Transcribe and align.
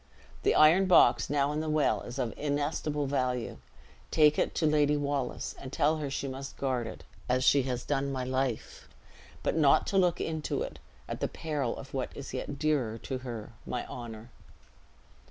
The 0.41 0.55
iron 0.55 0.87
box 0.87 1.29
now 1.29 1.51
in 1.51 1.59
the 1.59 1.69
well 1.69 2.01
is 2.01 2.17
of 2.17 2.33
inestimable 2.35 3.05
value; 3.05 3.57
take 4.09 4.39
it 4.39 4.55
to 4.55 4.65
Lady 4.65 4.97
Wallace 4.97 5.53
and 5.59 5.71
tell 5.71 5.97
her 5.97 6.09
she 6.09 6.27
must 6.27 6.57
guard 6.57 6.87
it, 6.87 7.03
as 7.29 7.43
she 7.43 7.61
has 7.69 7.85
done 7.85 8.11
my 8.11 8.23
life; 8.23 8.89
but 9.43 9.55
not 9.55 9.85
to 9.85 9.99
look 9.99 10.19
into 10.19 10.63
it, 10.63 10.79
at 11.07 11.19
the 11.19 11.27
peril 11.27 11.77
of 11.77 11.93
what 11.93 12.09
is 12.17 12.33
yet 12.33 12.57
dearer 12.57 12.97
to 12.97 13.19
her 13.19 13.53
my 13.63 13.85
honor." 13.85 14.31